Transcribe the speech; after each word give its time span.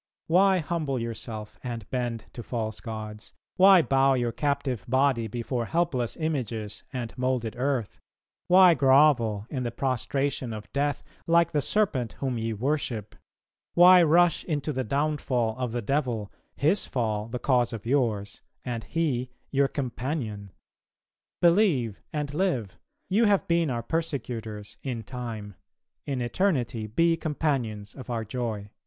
Why 0.25 0.57
humble 0.57 0.97
yourself 0.97 1.59
and 1.63 1.87
bend 1.91 2.25
to 2.33 2.41
false 2.41 2.79
gods? 2.79 3.33
Why 3.57 3.83
bow 3.83 4.15
your 4.15 4.31
captive 4.31 4.83
body 4.87 5.27
before 5.27 5.65
helpless 5.65 6.17
images 6.17 6.81
and 6.91 7.15
moulded 7.19 7.55
earth? 7.55 7.99
Why 8.47 8.73
grovel 8.73 9.45
in 9.51 9.61
the 9.61 9.69
prostration 9.69 10.53
of 10.53 10.73
death, 10.73 11.03
like 11.27 11.51
the 11.51 11.61
serpent 11.61 12.13
whom 12.13 12.39
ye 12.39 12.51
worship? 12.51 13.13
Why 13.75 14.01
rush 14.01 14.43
into 14.43 14.73
the 14.73 14.83
downfall 14.83 15.55
of 15.59 15.71
the 15.71 15.83
devil, 15.83 16.31
his 16.55 16.87
fall 16.87 17.27
the 17.27 17.37
cause 17.37 17.71
of 17.71 17.85
yours, 17.85 18.41
and 18.65 18.83
he 18.85 19.29
your 19.51 19.67
companion?.... 19.67 20.51
Believe 21.43 22.01
and 22.11 22.33
live; 22.33 22.79
you 23.07 23.25
have 23.25 23.47
been 23.47 23.69
our 23.69 23.83
persecutors 23.83 24.79
in 24.81 25.03
time; 25.03 25.53
in 26.07 26.21
eternity, 26.21 26.87
be 26.87 27.15
companions 27.17 27.93
of 27.93 28.09
our 28.09 28.25
joy." 28.25 28.71